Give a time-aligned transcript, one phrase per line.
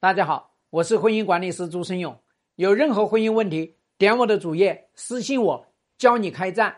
[0.00, 2.18] 大家好，我是婚姻管理师朱生勇。
[2.54, 5.66] 有任何婚姻问题，点我的主页私信我，
[5.98, 6.74] 教你开战。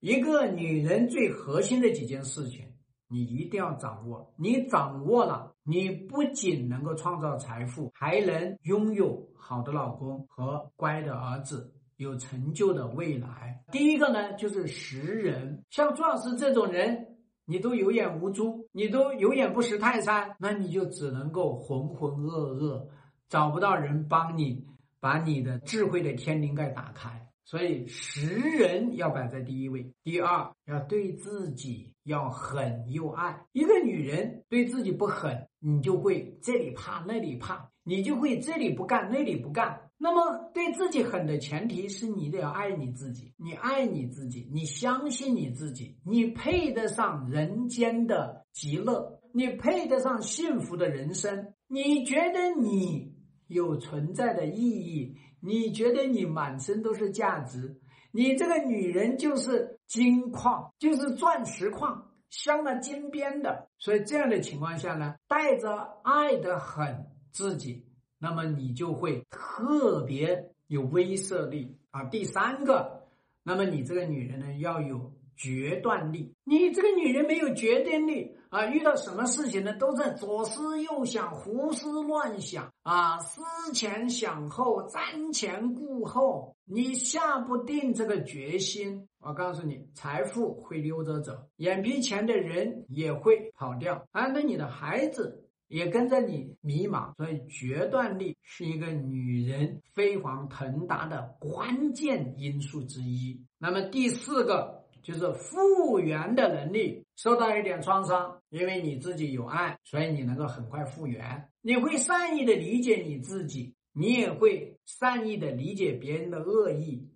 [0.00, 2.64] 一个女人最核心的几件事情，
[3.06, 4.32] 你一定要掌握。
[4.38, 13.62] 你掌握了，你不仅能够创造财富，还能拥有好的老公和乖的儿子，有成就的未来。
[13.70, 15.62] 第一个呢，就是识人。
[15.68, 17.08] 像朱老师这种人。
[17.44, 22.86] 你都有眼无珠，你都有眼不识泰山，那你就只能够浑浑噩噩，
[23.28, 24.64] 找不到人帮你
[25.00, 27.31] 把你的智慧的天灵盖打开。
[27.44, 29.92] 所以识人要摆在第一位。
[30.02, 33.46] 第二，要对自己要狠又爱。
[33.52, 39.90] 一个女人对自己不狠，你就会这里怕那里怕，你就会这里不干那里不干。
[39.98, 53.14] 那么对自己狠的前提是你得要爱你自己，你爱你自己，你相信你自己，你配得上人间的极乐，你配得上幸福的人生，你觉得你
[53.46, 57.76] 有存在的意义，你觉得你满身都是价值，
[58.12, 67.84] 你这个女人就是金矿，就是钻石矿，镶了金边的，所以这样的情况下呢，带着爱的很自己。
[68.18, 72.04] 那么你就会特别有威慑力啊！
[72.04, 73.08] 第三个，
[73.42, 75.12] 那么你这个女人呢要有
[75.42, 76.32] 决断力。
[76.44, 83.42] 你这个女人没有决定力啊，遇到什么事情呢都在左思右想、胡思乱想啊，思
[83.74, 89.08] 前想后、瞻前顾后，你下不定这个决心。
[89.20, 94.26] 我告诉你，财富会溜着走，眼皮前的人也会跑掉啊！
[94.28, 95.40] 那你的孩子。
[95.72, 103.42] 也跟着你迷茫，所以决断力是一个女人飞黄腾达的关键因素之一。
[103.58, 111.48] 那么第四个就是复原的能力，受到一点创伤，因为你自己有爱，所以你能够很快复原。
[111.60, 117.06] 你会善意的理解你自己，你也会善意的理解别人的恶意，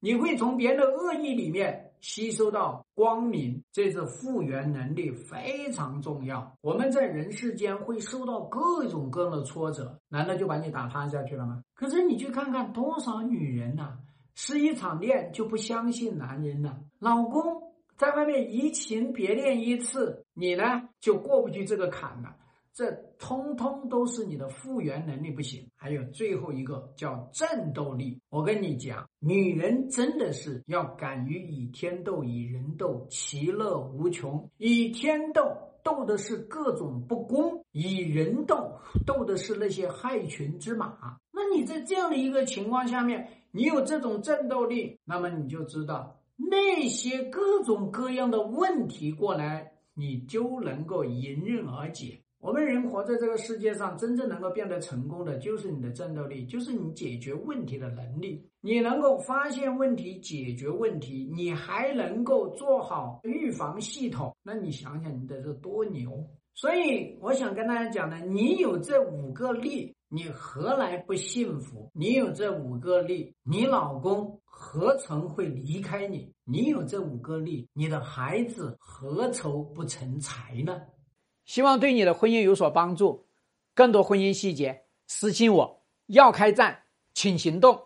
[0.00, 1.84] 你会从别人的恶意里面。
[2.00, 6.56] 吸收到光明，这是复原能力非常重要。
[6.60, 11.60] 我们在人世间会受到各种各样的挫折，难道就把你打瘫下去了吗？
[11.74, 13.98] 可是你去看看多少女人呐，
[14.40, 17.60] 失一场恋就不相信男人了，老公
[17.96, 22.36] 在外面移情别恋一次，你呢就过不去这个坎了。
[22.72, 28.20] 这通通都是你的复原能力不行，还有最后一个叫战斗力。
[28.30, 34.48] 我跟你讲，女人真的是要敢于以天斗，以人斗，其乐无穷。
[34.58, 35.42] 以天斗，
[35.82, 41.18] 斗的是各种不公；以人斗，斗的是那些害群之马。
[41.32, 52.20] 那你在这样的一个情况下面，你有这种战斗力，那么你就知道那些各种各样的问题过来，你就能够迎刃而解。
[52.38, 58.48] 我们人活在这个世界上，真正能够变得成功的，就是你的战斗力，就是你解决问题的能力。
[58.60, 66.24] 你能够发现问题、解决问题，你还能够做好预防系统，那你想想，你的这多牛！
[66.58, 71.88] 所以我想跟大家讲呢，你有这五个力，你何来不幸福？
[71.94, 76.32] 你有这五个力，你老公何曾会离开你？
[76.42, 80.82] 你有这五个力，你的孩子何愁不成才呢？
[81.44, 83.24] 希望对你的婚姻有所帮助。
[83.72, 85.80] 更多婚姻细节，私信我。
[86.06, 86.82] 要开战，
[87.14, 87.80] 请行动。